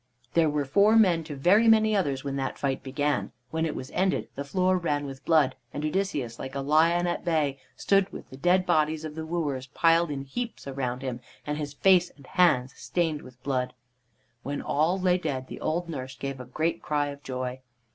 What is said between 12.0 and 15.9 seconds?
and hands stained with blood. When all lay dead, the old